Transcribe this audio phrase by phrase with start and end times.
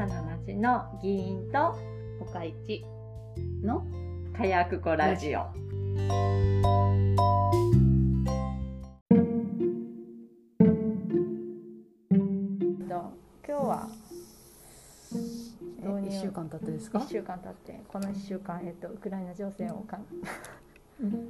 [0.00, 1.76] さな町の議員と
[2.22, 2.82] 岡市
[3.62, 3.84] の
[4.34, 5.40] 火薬庫ラジオ。
[12.88, 13.12] と
[13.46, 13.88] 今日は
[16.08, 20.06] 一週間経ってですか？1週間経ってこの1週間、えっと、ウクライナ情勢をかん。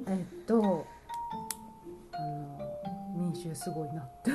[0.07, 0.85] えっと
[2.13, 2.57] あの
[3.17, 4.31] 民衆すごいなって。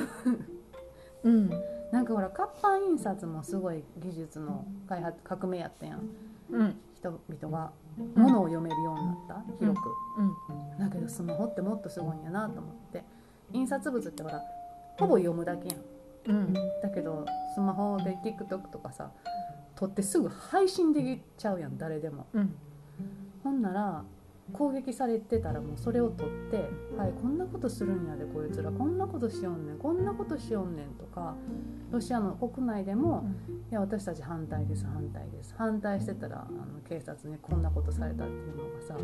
[1.23, 6.01] うんなんかほら活版印刷もすごい技術の開発革命やったやん。
[6.51, 6.75] うん。
[6.95, 7.71] 人々が
[8.15, 10.23] 物を読めるようになった広く、う
[10.75, 10.79] ん。
[10.79, 13.03] だけどスマホってもっとすごいんやなと思って。
[13.53, 14.41] 印刷物ってほら
[14.97, 15.77] ほぼ読むだけやん。
[16.27, 16.53] うん。
[16.53, 19.11] だけどスマホで TikTok とかさ
[19.75, 22.27] 撮ってすぐ配信できちゃうやん誰でも。
[22.33, 22.55] うん。
[23.43, 24.03] ほんなら
[24.53, 28.71] 攻撃されてたらもうそれを取って「はいこんなことするんやでこいつら。
[28.71, 29.77] こんなことしよんねん。
[29.77, 31.35] こんなことしよんねん」とか
[31.91, 33.25] ロシアの国内でも
[33.71, 38.95] 「いや私たち反対です反対です」反対してたらあの警察にこんなことされたっていうのがさ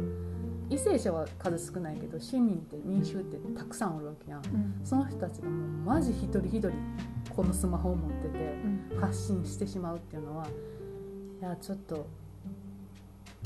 [0.70, 4.40] 為政者は数少ないけど市民って民衆ってたくさんおるわけやん。
[4.40, 4.80] うん。
[4.84, 6.72] その人たちがもうマジ一人一人
[7.36, 8.62] このスマホを持ってて
[8.94, 9.00] うん。
[9.00, 10.48] 発信してしまうっていうのは
[11.42, 12.06] いやちょっと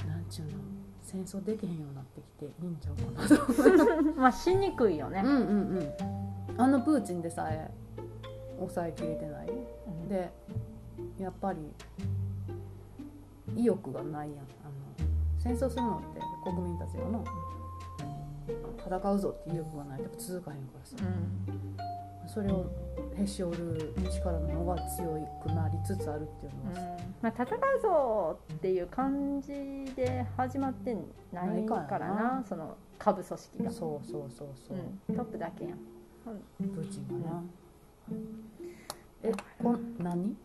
[0.08, 0.77] なんちゅうの？
[1.08, 4.11] 戦争できへんようになってきていいんちゃうかなと。
[4.19, 5.22] まあしにくいよね。
[5.23, 6.61] うんうんうん。
[6.61, 7.72] あのプーチンでさえ
[8.58, 9.47] 抑えきれてない。
[9.47, 10.30] うんで
[11.17, 11.59] やっぱり
[13.55, 14.39] 意欲がないやん。
[14.39, 17.23] あの戦争するのって国民たちがの
[18.85, 20.97] 戦うぞっていう意欲がないと続かへんからさ。
[21.00, 22.28] うん。
[22.28, 22.66] それを
[23.20, 25.08] へし折る力の方が強
[25.42, 26.98] くなりつつあるっていうのは。
[27.22, 30.96] まあ、戦うぞっていう感じで始まって
[31.32, 34.78] ないからなその下部組織が、そうそうそうそう、
[35.09, 35.78] うん、トップだけやん。
[36.58, 37.44] プーチンがな、
[39.24, 39.31] え
[39.64, 40.36] こん何？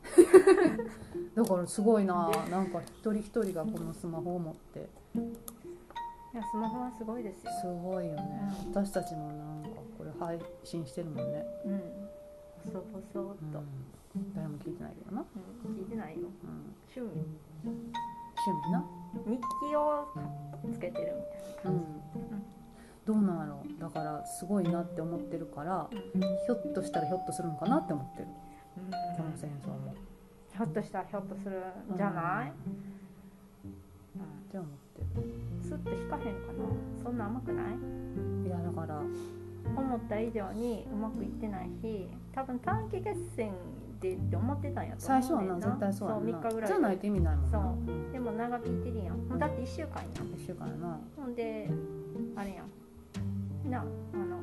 [1.35, 2.31] だからすごいな。
[2.51, 4.89] なんか一人一人がこのスマホを持って。
[6.35, 8.23] いやスマホはすごいですよ、すごいよね、
[8.71, 11.83] 私たちもなんかこれ配信してるもんね、うん、
[12.65, 13.63] 細々と、
[14.15, 15.25] うん、誰も聞いてないけどな、
[15.65, 16.29] うん、聞いてないよ。
[16.45, 17.27] うん、趣味。
[17.65, 18.85] 趣味な。
[19.27, 20.09] 日記を
[20.73, 21.23] つけてるみ
[21.63, 21.85] たいな感
[23.05, 25.99] どうなんやろうだからすごいなって思ってるからじ、
[26.47, 28.29] ひょっとしたらひょっとするんかなって思ってる。
[28.79, 28.91] うん。
[28.91, 29.95] この戦争も
[30.53, 31.59] ひょっとしたらひょっとする
[31.93, 32.53] んじゃない、っ
[34.17, 34.51] うん。
[34.51, 35.25] て思ってる。
[35.63, 37.03] スッと引かへんかな？
[37.03, 37.67] そんな甘くない？
[38.47, 39.03] いやだから
[39.77, 43.53] 思った以上にうまくいってないし多分短期決戦
[44.01, 45.67] でって思ってたんやと最初は思うねんな。
[45.69, 47.59] 絶対そうやんそう3日ぐらいじゃないと意味ないもんな。
[47.59, 47.59] そ
[48.11, 48.13] う。
[48.13, 49.17] でも長引いてるやん。
[49.17, 50.13] もうだって1週間やん。
[50.13, 51.01] 1週間やな。
[51.17, 51.71] ほんで
[52.37, 53.71] あれやん。
[53.71, 54.39] なあの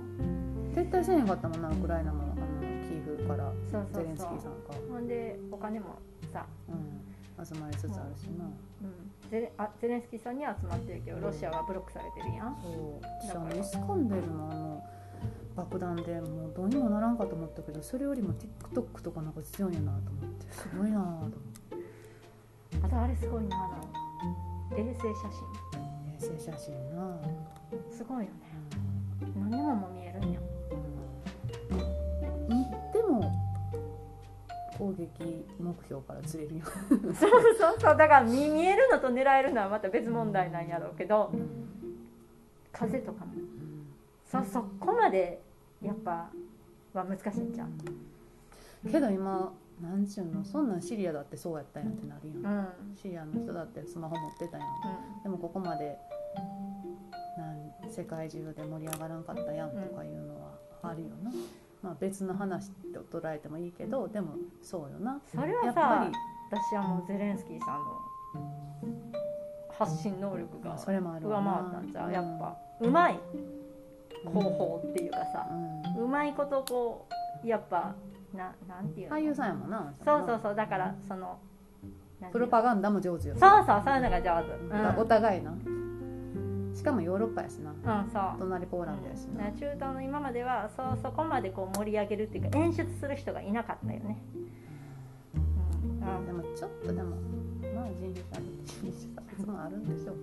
[0.74, 2.36] 撤退せえへんかったもんなウクライナもあの
[2.88, 4.74] キーフからそうそうゼレンスキーさんか。
[4.90, 5.98] ほんでお金も
[6.32, 7.00] さ、うん
[7.42, 8.46] 集まりつつあるしな。
[8.46, 8.86] う。
[8.86, 12.58] ん、ゼレあゼレンスキーさんには集まってるけどロシアはブロックされてるやん。
[12.62, 13.06] そう。
[13.22, 14.84] 私あのイスカンデルのあの
[15.60, 21.40] 爆弾でもうどうにもならんかと思ったけどそれよりも TikTok とかなんか強いなと思ってすごいなと思って。
[22.84, 23.68] あとあれすごいなあ
[24.74, 25.28] の衛星写
[26.08, 27.18] 衛星写真な、
[27.72, 28.30] 真すごいよね。
[29.36, 30.40] 何でもも見えるんや。
[31.72, 32.56] うん。
[32.56, 33.32] うん、でも
[34.78, 37.28] 攻撃目標からずれるよ、そうそ
[37.74, 41.34] うそうだから見見えるのと狙えるのはまた別問題なんやろうけど
[42.72, 43.34] 風とかも。
[44.32, 45.42] そそこまで
[45.82, 46.30] やっぱ
[46.94, 47.72] は難しいんじゃん
[48.92, 52.60] けど今なんちゅうのそんなんシリアだってそうやったんやってなるやん、うん。
[52.60, 55.24] うんシリアの人だってスマホ持ってたやん。
[55.24, 55.98] でもここまで
[57.38, 60.52] なん世界中で盛り上がらんかったやんとかいうのは
[60.82, 61.32] あるよな、
[61.82, 65.22] まあ別の話と捉えてもいいけどでもそうよな。
[65.26, 66.12] それはさやっぱ
[66.52, 68.02] 私はもうゼレンスキーさんの
[69.72, 72.12] 発信能力がりそれもある上回ったんじゃう？
[72.12, 73.20] やっぱうまい
[74.26, 75.48] 方法っていうかさ
[75.98, 76.04] うん。
[76.04, 77.08] うまいことこ
[77.44, 77.96] うやっぱ
[78.34, 79.16] ななんていうの？
[79.16, 81.40] 俳優さんやもんなそうそうそうだからその
[82.32, 83.36] プロパガンダも上手よ。
[83.40, 84.44] そうそうそういうのが上
[84.96, 85.02] 手。
[85.02, 85.54] お互いな。
[86.76, 87.72] しかもヨーロッパやしな。
[87.72, 88.24] うん、うん、そう。
[88.40, 89.56] 隣ポーランドやしな、うん。
[89.56, 94.18] 中東の今まではそうそこまでこう盛り上げるっていうか演出する人がいなかったよね、
[95.34, 96.04] うん。
[96.04, 97.16] あでもちょっとでも
[97.74, 100.16] まあ人種差別人種差別もあるんでしょう。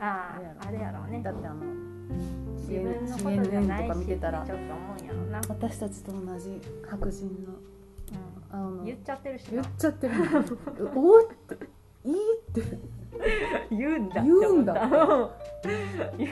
[0.00, 1.22] あーあれやろうね。
[1.22, 1.62] だってあの
[2.68, 7.68] 自分のことじゃない CNN とかしって見てたらちょっと思うんやろうな、私たちと同じ白人の
[8.50, 10.14] あのうん、言っちゃってるし言なっちゃってる
[10.96, 11.66] おおって
[12.04, 12.78] いいって。
[13.70, 14.74] 言うんだ言うんだ。
[16.16, 16.28] 言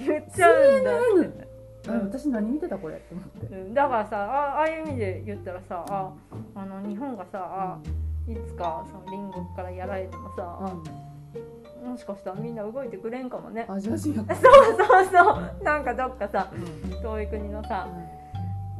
[0.06, 1.48] 言っちゃうんだって。
[1.88, 3.46] あ私何見てたこれって思って。
[3.46, 3.74] うん。
[3.74, 6.12] だからさあああいう意味で言ったらさあ
[6.54, 7.78] あの日本がさあ
[8.28, 10.58] いつかその隣国からやられてもさ、
[11.90, 13.66] もしかしたらみんな動いてくれんかもね。
[13.68, 14.36] アジア人やそう
[14.78, 15.64] そうそう。
[15.64, 16.56] なんかどっかさう
[16.98, 17.02] ん。
[17.02, 17.88] 遠い国のさ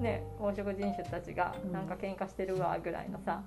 [0.01, 1.73] ね黄色人種たちがうん。
[1.73, 3.43] なんか喧嘩してるわぐらいのさ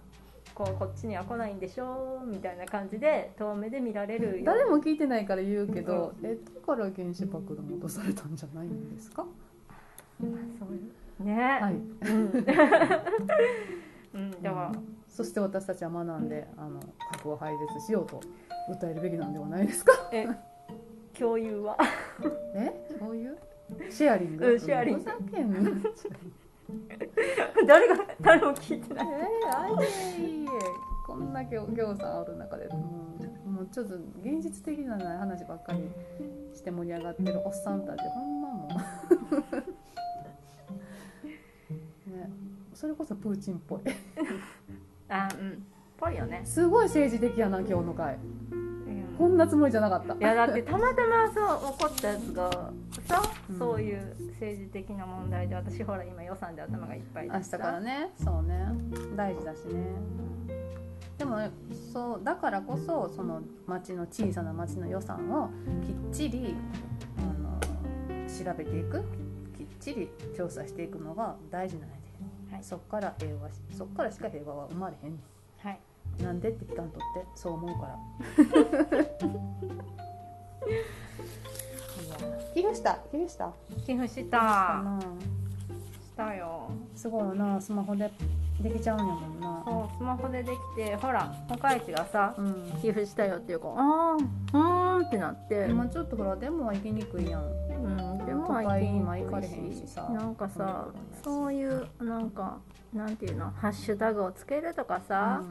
[0.53, 9.25] こうこっちには来ないんでしょみたいな感じで遠目で見られるよ誰も聞いてないから言うけど、えだから原子爆弾落とされたんじゃないんですか？
[10.21, 10.29] そう。
[10.29, 10.33] い
[11.21, 11.73] うね、はい。
[11.73, 11.77] う
[12.13, 12.31] ん、
[14.13, 14.71] うん、だから
[15.15, 16.79] そして私たちは学んであの
[17.11, 18.19] 核を廃絶しようと
[18.69, 19.91] 訴えるべきなんではないですか？
[20.11, 20.25] え
[21.17, 21.77] 共有は？
[22.55, 22.73] え？
[22.99, 23.37] そういう
[23.91, 25.03] シェアリング、うんシェアリング。
[27.67, 29.07] 誰が誰も聞いてない。
[29.07, 29.85] えー、あい
[30.45, 30.47] え
[31.05, 33.13] こんだけお行さんある中でも
[33.45, 33.93] うもうちょっと
[34.23, 35.91] 現実的じゃない話ばっかり
[36.55, 38.73] して盛り上がってるおっさんたちほんまもう。
[42.17, 42.31] ね
[42.73, 43.81] それこそプーチンっぽい
[45.13, 45.65] あうん。
[45.97, 48.17] ぽいよね、すごい政治的やな今日の回。
[48.51, 49.15] うん。
[49.17, 50.15] こんなつもりじゃなかった。
[50.15, 52.49] いやだってたまたまさ起こったやつが
[53.07, 53.53] さ、う？
[53.53, 53.59] ん。
[53.59, 58.09] そういう政治的な問題で私ほら今予算で頭がいっぱい明日からね。
[58.23, 58.65] そうね。
[59.15, 59.83] 大事だしね。
[61.17, 61.37] でも
[61.93, 65.49] そうだからこそその町の小さな町の予算を
[65.85, 66.55] きっちり
[67.17, 67.59] あの
[68.27, 69.03] 調べていく。
[69.55, 72.02] きっちり調査していくのが大事なんやで、
[72.53, 72.63] はい。
[72.63, 75.19] そっから平和しそっからしか平和は生まれへんね
[75.59, 75.79] はい。
[76.21, 77.97] んなんでって聞かんとってそう思うから。
[82.53, 83.51] 寄付した寄付した
[83.85, 84.43] 寄付ししたた
[84.83, 85.07] なし
[86.15, 87.59] たよすごいよな。
[87.59, 88.11] スマホで
[88.61, 89.63] できちゃうんやもんな。
[89.65, 92.71] そうスマホでできてほら岡市がさうん。
[92.81, 97.41] 寄付したよっていうかあーうーんってなって、今ちょっとほらデモは行きにくいやん。
[97.43, 97.45] う
[97.87, 100.09] ん、でも都会にま今行かれへんしさ。
[100.09, 102.59] なんかさうんそういうなんか
[102.93, 105.41] なんていうのハッシュタグをつけるとかさ、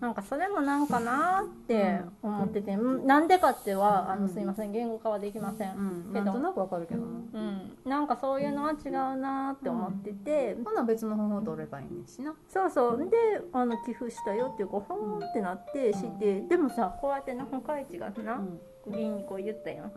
[0.00, 4.22] なんかそれもなんかなって思ってて、うんなんでかってはあうん。
[4.22, 6.24] のすいません言語化はできません、うん、けど。
[6.26, 12.34] なんとなくわかるけどなうん、なんかそういうのは違うなって思ってて、ほな別の方法取ればいいねんしな。
[12.48, 12.98] そうそう。
[12.98, 13.16] で
[13.52, 19.92] あの寄付したよっていうかほーんってなって知って、でもさこうやってな他市がな、うん議員にこう言ったやん。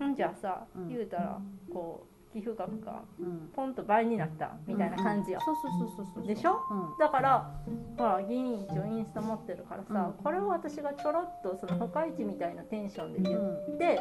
[0.00, 0.10] うん。
[0.12, 0.88] んじゃあさ、うん。
[0.88, 1.38] 言うたら
[1.72, 3.50] こう寄付額がうん。
[3.54, 6.60] ポンと倍になったみたいな感じよ、そうそうそうそうそうでしょ？
[6.70, 6.98] うん。
[6.98, 7.50] だから
[7.96, 10.24] ほら議員一応インスタ持ってるからさ、うん。
[10.24, 13.74] これを私がちょろっとその他市みたいなテンションで言うん。
[13.74, 13.98] って、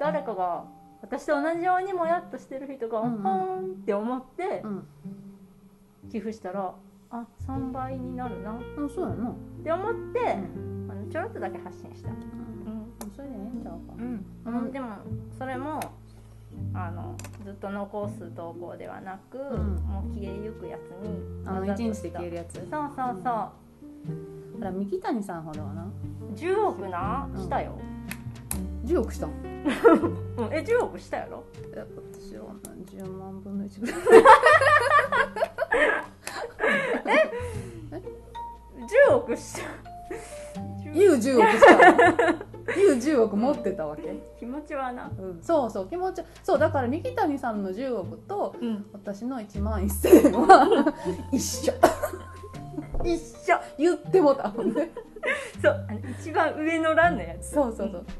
[0.00, 0.64] 誰かが
[1.02, 3.22] 私と同じようにもやっとしてる人がうんうん。
[3.22, 4.62] ポーンって思って
[6.10, 6.74] 寄付したら
[7.10, 8.52] あ3倍になるな。
[8.52, 9.34] っうんそうやな。
[9.64, 10.88] て思って、うん。
[10.90, 12.16] あのちょろっとだけ発信した、うん
[13.14, 14.02] それでええんちゃうかう
[14.66, 14.72] ん。
[14.72, 14.96] でも
[15.38, 15.80] それも
[16.72, 17.14] あの
[17.44, 19.40] ずっと残す投稿ではなく、ん。
[19.84, 22.54] もう消えゆくやつにあの一日で消えるるやつ。
[22.54, 23.32] そうそうそう、
[24.58, 25.86] ほら三木谷さんほどはな。
[26.34, 27.28] 10億な？
[27.34, 27.42] うん。
[27.42, 27.78] したよ、
[28.84, 29.30] 10億したん？
[29.66, 31.44] うん、え10億したやろ？
[31.74, 31.84] え
[32.24, 32.44] 私は
[32.86, 34.00] 10万分の1ぐらい。
[39.10, 39.62] 10億した
[40.94, 42.45] 言う10億した
[42.76, 45.10] 言う10億持ってたわけ、気持ちはな。
[45.18, 48.86] うん、そうそう気持ちそうだから三木谷さんの10億とうん。
[48.92, 50.94] 私の1万1000円は
[51.32, 51.74] 一緒。
[53.04, 53.58] 一緒。
[53.78, 54.90] 言ってもたもんね。
[55.62, 57.50] そうあの一番上の欄のやつ。
[57.50, 58.04] そうそうそう。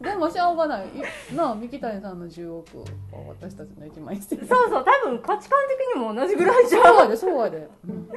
[0.00, 0.86] でもしょうがない。
[0.86, 2.84] いなあ三木谷さんの10億は
[3.28, 4.48] 私たちの1万1000円。
[4.48, 6.82] そうそう多分価値観的にも同じぐらいじゃん。
[6.82, 8.08] そうやでそうやで、うん。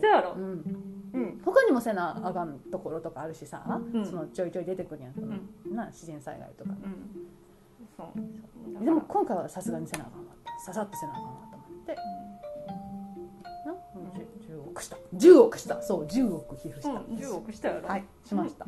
[0.00, 0.34] そうやろ。
[0.36, 0.85] うん、
[1.16, 1.40] うん。
[1.44, 4.06] 他にもせなあかんところとかあるしさ、うん。
[4.06, 5.36] そのちょいちょい出てくるやん、その
[5.74, 6.70] な自然災害とか。
[8.84, 10.26] でも今回はさすがにせなあかんわ
[10.64, 11.96] ささっとせなあかんわと思って
[13.64, 14.96] な、うん、10億した。
[15.14, 15.82] 10億した。
[15.82, 18.66] そう10億寄付した、うん、10億したやろ、はいしました。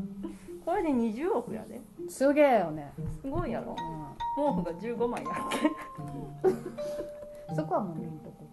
[0.65, 1.81] これで20億やで。
[2.09, 3.73] すげえよね、すごいやろ。
[3.73, 3.77] う
[4.39, 5.35] 毛布が15枚やっ
[7.53, 8.47] ん、そこはもう見んとこ。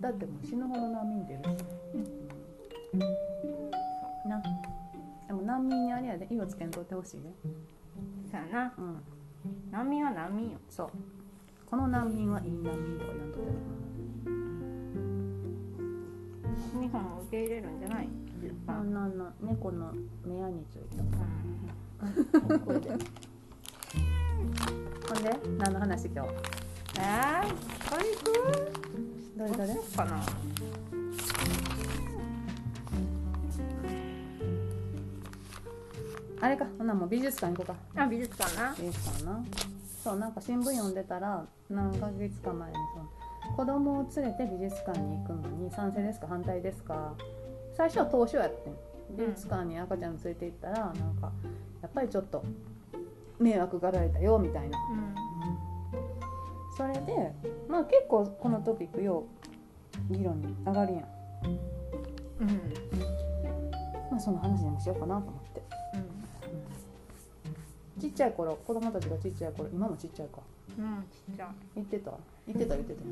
[0.00, 1.46] だってもう死ぬほど難民出るし、
[1.94, 3.00] うん、
[5.54, 7.32] 難民にあれやで色つけんとってほしいね。
[7.44, 7.48] け
[8.28, 8.74] そうやな。
[8.76, 9.00] うん。
[9.70, 10.58] 難民は難民よ。
[10.68, 10.90] そう。
[11.70, 13.50] この難民はいい難民とか言わんとって。
[16.80, 18.08] 日本も受け入れるんじゃない？
[18.66, 19.92] ななんなんなん猫の
[20.26, 21.04] 目やについた
[22.50, 22.60] うん。
[22.60, 22.98] これでほん
[25.22, 26.30] で何の話今日？
[26.98, 27.46] えー、
[27.90, 28.72] これ行く
[29.36, 30.20] どれどれどうしようかな
[36.44, 36.66] あれか。
[36.76, 38.02] ほなもう美術館行こうか。
[38.02, 38.74] あ美術館な。
[38.78, 39.42] 美術館な。
[40.02, 47.14] そうなんか新聞読んでたら何ヶ月か前にその子供を連れて美術館に行くのに賛成ですか反対ですか。
[47.74, 48.74] 最初は当初やってん。
[49.16, 51.32] 美術館に赤ちゃん連れて行ったらなんか
[51.80, 52.44] やっぱりちょっと
[53.38, 54.78] 迷惑がられたよみたいな。
[56.76, 57.32] それで
[57.68, 59.24] まあ結構このトピックよ
[60.10, 61.04] う議論に上がるやん
[62.42, 62.48] うん。
[62.48, 62.56] うん。
[64.10, 65.43] まあその話でもしようかなと思って、
[68.04, 70.42] ちっちゃい頃子供たちがちっちゃい頃今もちっちゃいか。
[70.78, 71.48] うんうんちっちゃい。
[71.76, 72.12] 言ってた？
[72.46, 72.74] 言ってた？
[72.76, 73.00] 言ってた？
[73.00, 73.06] よ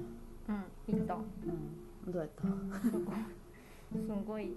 [0.48, 1.14] うん行った。
[1.14, 2.12] うん。
[2.12, 2.42] どうやった？
[2.42, 4.52] すごい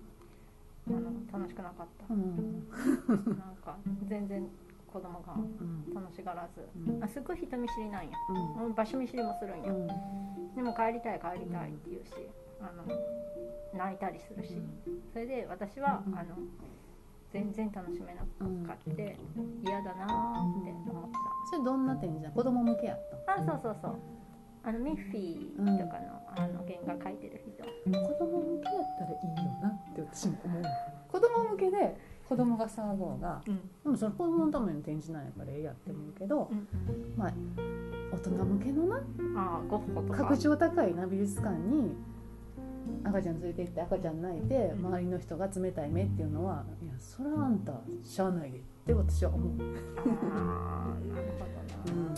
[0.88, 1.00] あの
[1.32, 2.13] 楽しくなかった。
[2.13, 2.68] うん。
[3.08, 3.77] なんか
[4.10, 4.46] 全然
[4.92, 5.94] 子供がうん。
[5.94, 6.68] 楽しがらず。
[6.86, 7.04] うん。
[7.04, 8.10] あすごい人見知りなんや。
[8.60, 8.74] うん。
[8.74, 9.72] 場所見知りもするんや。
[9.72, 9.88] うん。
[10.54, 12.12] でも帰りたい帰りたいって言うし
[12.60, 12.84] あの
[13.74, 14.62] 泣いたりするし。
[15.13, 16.18] それで私はうん。
[16.18, 16.36] あの
[17.36, 19.18] 全然楽しめなかって
[19.62, 21.10] 嫌だなーって思っ
[21.51, 23.34] それどんな展示なの子供向けやった？
[23.36, 23.96] たあそうそうそう。
[24.63, 27.63] あのミッフィーとかの,、あの原画描いてる人。
[28.00, 30.63] 子供向けやったらいいよなって私も思う。
[31.12, 33.58] 子供向けで子供が騒ごうがうん。
[33.84, 36.68] でもその子供のための展示なんやからええやって思うけどうん。
[37.18, 37.34] まあ
[38.13, 39.01] 大人向けのな
[39.36, 40.20] あゴッホとか。
[40.24, 41.96] 格調高いな美術館に
[43.04, 47.74] 赤ちゃん連れて行って赤ちゃん泣いて周りの人が冷たい目っていうのはいやそれはあんた
[48.04, 49.50] しゃあないでって私は思う、
[50.34, 52.15] あーなるほどな、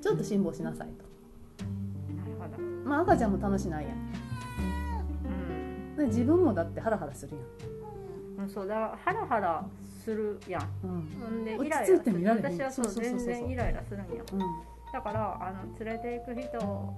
[0.00, 1.04] ちょっと辛抱しなさいと。
[2.14, 2.62] なるほど。
[2.88, 3.94] まあ赤ちゃんも楽しないやん。
[5.94, 5.96] うん。
[5.96, 7.36] で自分もだってハラハラする
[8.38, 8.48] うん。
[8.48, 9.66] そうだハラハラ
[10.04, 10.62] するやん。
[10.62, 10.70] やん。
[10.84, 11.08] うん。
[11.20, 12.46] ほんで落ちイライラ着いて見られへん。
[12.46, 12.86] 私はそう。
[12.86, 14.22] 全然イライラするんや。
[14.32, 14.38] うん。
[14.92, 16.94] だからあの連れて行く人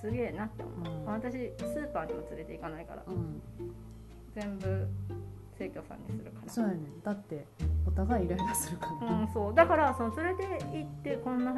[0.00, 1.04] すげえなって思う、うん。
[1.06, 3.02] 私スーパーにも連れて行かないから。
[3.06, 3.42] うん。
[4.34, 4.86] 全部
[5.58, 6.52] 生協さんにするから。
[6.52, 7.02] そうやねん。
[7.02, 7.44] だって
[7.86, 9.20] お互いイライラするから。
[9.20, 9.54] うん、そう。
[9.54, 11.54] だからその連れて行ってこんな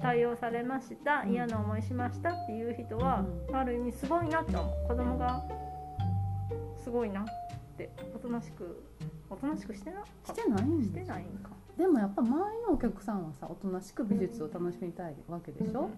[0.00, 1.22] 対応されました。
[1.22, 1.32] うん。
[1.32, 4.88] 嫌な思いしましたっていう人は、ある意味すごいなって思う。
[4.88, 5.42] 子供が
[6.82, 7.90] すごいなって。
[8.14, 8.82] おとなしく
[9.30, 11.50] おとなしくしてなしてないんしてないんか。
[11.76, 15.88] でもやっぱ周りのお客さんはさおとなしく美術を楽しみたいわけでしょ、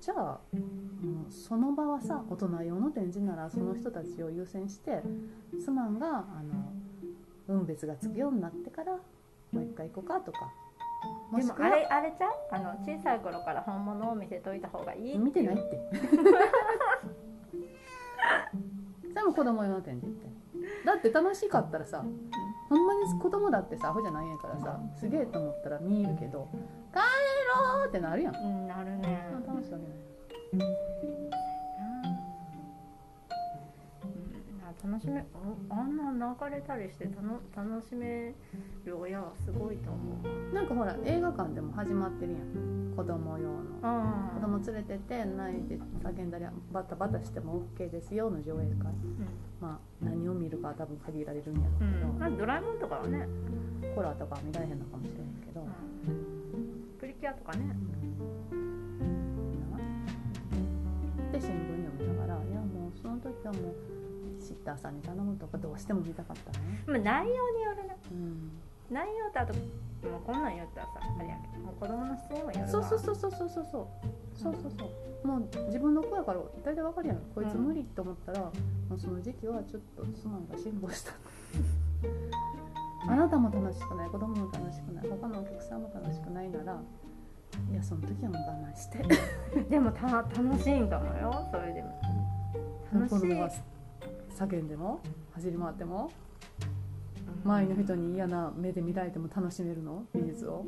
[0.00, 5.02] じゃあもうその場はさ大人用の展示ならその人たちを優先して
[5.62, 6.72] すまんがあの
[7.46, 8.92] 分別がつくようになってから
[9.52, 10.38] もう一回行こうかとか。
[11.34, 12.32] でもあれあれちゃう？
[12.50, 15.90] あの小さい頃から本物を見せといた方がいい見てないって
[19.10, 20.30] それ も子供用の展示って。
[20.84, 22.04] だって楽しかったらさ
[22.68, 26.48] ほんまに子供だってさアホじゃないんやからさすげえと思ったら見えるけど
[26.92, 26.98] 「帰
[27.50, 28.36] ろう!」ってなるやん。
[28.36, 29.26] うんなるね。
[29.46, 29.98] あ楽しいわけない
[30.54, 30.60] うん
[34.82, 37.04] 楽しめああんな泣かれたりして
[37.54, 38.32] 楽しめ
[38.84, 39.98] る親はすごいと思
[40.50, 40.54] う。
[40.54, 42.94] なんかほら映画館でも始まってるやん。
[42.96, 43.60] 子供用の。
[43.82, 48.92] あ子供連れてって泣いて叫んだりバタバタしても OK ですよの上映会。
[49.60, 51.92] まあ何を見るかは多分限られるんやろううん。
[51.92, 53.28] けど、まあドラえもんとかはね、
[53.94, 56.19] ホラーとかは見られへんのかもしれへんけど、うん、
[57.30, 57.76] アとかね。
[61.32, 68.50] で新聞読みながらいやもうその時はもうシッターさんに頼むとかどうしても見たかったね、まあ内容によるねうん、
[68.90, 72.68] 内容とあともうこんなん言ったらさあれやけどもう子供の質にもよるわ。
[72.68, 73.86] そうそうそうそうそうそうそう。
[74.34, 74.90] そうそうそ
[75.22, 75.26] う。
[75.26, 77.18] もう自分の子やから大体わかるやん。
[77.34, 78.50] こいつ無理って思ったら、も
[78.96, 81.12] うその時期はちょっとすまんが辛抱した。
[83.06, 84.10] あなたも楽しくない。
[84.10, 85.08] 子供も楽しくない。
[85.08, 86.80] 他のお客さんも楽しくないなら
[87.70, 89.04] いやその時はもう我慢して。
[89.68, 91.48] でもた楽しいんかもよ。
[91.50, 92.00] それでも。
[92.92, 93.34] 楽しい。
[94.36, 95.00] 叫んでも
[95.32, 96.10] 走り回っても
[97.44, 100.04] 周りの人に嫌な目で見られても楽しめるの？
[100.14, 100.64] 美術を。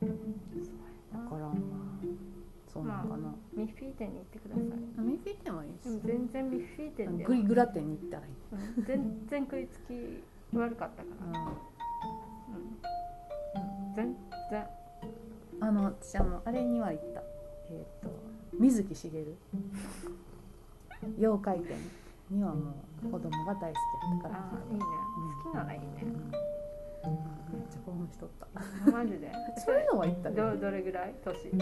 [0.00, 1.52] だからまあ
[2.72, 4.64] そうなのかな、ミッフィー店に行ってください。
[5.02, 8.32] ミッフィー店はいいし全然ミッフィー店ではグリグラ店に行ったらいい、
[8.78, 8.84] うん。
[8.84, 10.22] 全然食いつき
[10.56, 11.42] 悪かったから、う
[13.92, 13.94] ん。
[13.96, 14.14] 全
[14.50, 14.66] 然
[15.60, 17.22] あの私あのあれには行った。
[17.70, 18.08] えっ、と
[18.58, 19.36] 水木しげる。
[21.18, 21.76] 妖怪店
[22.30, 22.74] にはも
[23.04, 23.72] う子供が大好きや
[24.18, 24.40] ったから。
[24.40, 24.84] ああいいね。
[25.44, 25.86] 好きならいいね。
[26.02, 26.10] うん。
[26.10, 28.90] めっちゃ興奮しとった。
[28.90, 29.30] マジで？
[29.64, 30.50] そういうのは行ったど。
[30.52, 31.14] でどれぐらい？
[31.24, 31.52] 年？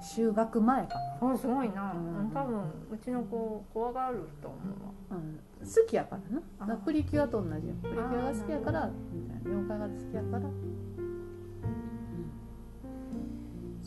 [0.00, 2.30] 就学前かな、あすごいな、うん。
[2.32, 2.60] 多分
[2.92, 5.18] うちの子怖がると思うわ。
[5.18, 6.16] うん、好きやか
[6.60, 6.76] らな。
[6.76, 9.50] プリキュアと同じよプリキュアが好きやからみたいな。
[9.50, 10.52] 妖怪が好きやから、うん、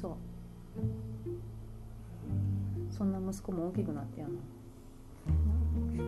[0.02, 0.12] そう。
[2.96, 4.40] そんな息子も大きくなってやんの？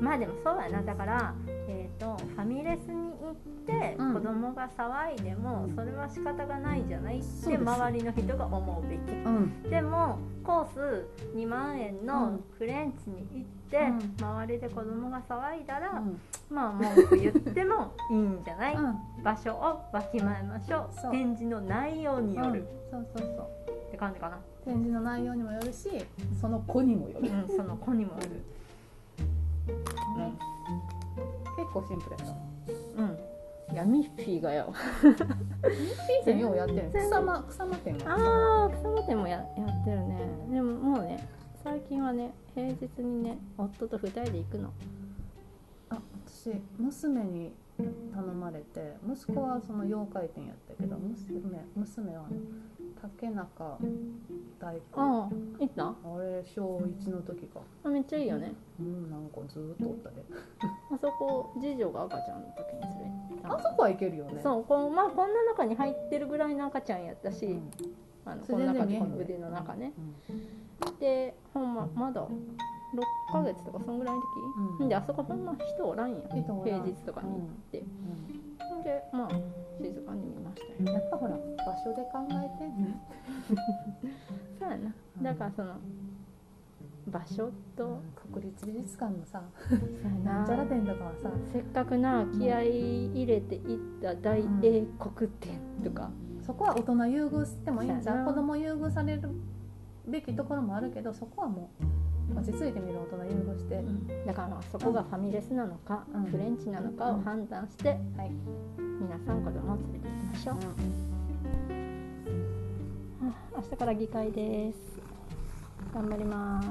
[0.02, 0.82] まあでもそうやな。
[0.82, 1.34] だから、
[1.68, 3.36] えー、とファミレスに行っ
[3.66, 4.14] てうん。
[4.16, 7.20] 子供が騒いでもそれは仕方がないじゃない？
[7.20, 9.00] って周りの人が思うべき。
[9.12, 9.64] うん。
[9.70, 12.44] でもコース2万円うのん。
[12.58, 14.26] フレンチに行って、うん。
[14.26, 16.20] 周りで子供が騒いだら、うん。
[16.50, 19.24] まあ文句言ってもいいんじゃない、うん。
[19.24, 19.58] 場所を
[19.94, 21.12] わきまえましょう。
[21.12, 23.48] 展示の内容による、そうそうそう
[23.94, 25.88] って感じかな、展示の内容にもよるし
[26.42, 28.42] その子にもよる、うん、その子にもよる。
[31.56, 32.36] 結構シンプルやっ
[32.98, 33.20] たうん。
[33.72, 40.18] いやミッフィーがよピーセンようやってる草間草間店はああ草間店もややってるね。
[40.52, 41.28] でももうね
[41.64, 44.70] 最近はね平日にね夫と2人で行くの。
[44.70, 44.72] あ
[46.44, 47.54] 私娘に
[48.14, 51.40] 頼まれて息子はその妖怪店やったけど娘
[51.74, 52.26] 娘は
[53.02, 53.78] 竹中
[54.60, 55.02] 大工。
[55.02, 55.88] ああ行った？
[55.88, 57.62] あれ小1の時か。
[57.86, 58.54] あめっちゃいいよね。
[58.78, 60.26] うんなんかずーっとおったで。
[60.62, 63.06] あそこ次女が赤ちゃんの時に連れ
[63.44, 64.42] あそこはいけるよね。
[64.44, 67.72] そうこうまあこんな中に入ってるぐらいの赤ちゃんやったし、うん。
[68.26, 69.94] あのそこの中の腕の中ね、
[70.86, 71.00] うん。
[71.00, 72.28] でほんままだ
[72.94, 74.28] 6ヶ月とかそんぐらいの時、
[74.80, 74.90] うん。
[74.90, 76.22] であそこほんま人おらんやん。
[76.30, 78.84] 平日とかに行って、うん。
[78.84, 79.30] でまあ
[79.82, 80.94] 静かに見ましたよ。
[80.94, 81.40] やっぱほら場
[81.84, 83.00] 所で考えてんね
[84.60, 84.94] そうやな。
[85.22, 85.76] だからその
[87.08, 88.00] 場所と、
[88.32, 89.42] 国立美術館のさ
[90.24, 90.44] な。
[90.44, 96.12] んちゃらな店とかはさせっかくな気合い入れて行った大英国展とか、
[96.46, 99.30] そこは大人優遇してもいいんじゃん子供優遇される
[100.08, 101.84] べきところもあるけどそこはもう
[102.36, 103.84] 落ち着いてみる大人優遇して、
[104.26, 106.24] だからまあそこがファミレスなのか、うん。
[106.26, 108.32] フレンチなのかを判断して、はい
[108.78, 110.56] 皆さん子供を連れて行きましょう、
[113.22, 114.80] あ明日から議会です。
[115.94, 116.68] 頑張ります。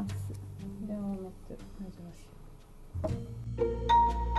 [0.87, 2.23] 電話持ってる珍し
[4.28, 4.31] い